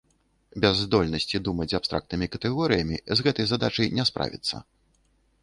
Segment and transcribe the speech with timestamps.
[0.63, 4.55] Без здольнасці думаць абстрактнымі катэгорыямі з гэтай задачай не справіцца.